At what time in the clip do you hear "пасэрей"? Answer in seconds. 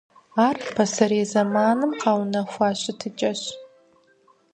0.75-1.25